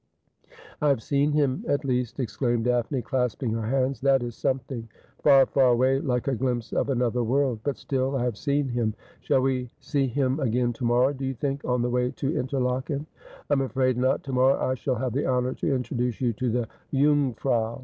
[0.81, 4.89] 'I have seen him, at least,' exclaimed Daphne, clasping her hands;' that is something.
[5.21, 8.95] Far, far away, like a glimpse of another world: but still I have seen him.
[9.19, 13.05] Shall we see him again to morrow, do you think, on the way to Interlaken?'
[13.51, 14.23] 'I'm afraid not.
[14.23, 17.79] To morrow I shall have the honour to introduce you to the Jungfrau.'